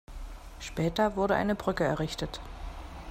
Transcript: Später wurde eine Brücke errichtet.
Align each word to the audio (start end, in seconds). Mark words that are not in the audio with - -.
Später 0.59 1.15
wurde 1.15 1.35
eine 1.35 1.53
Brücke 1.53 1.83
errichtet. 1.83 2.41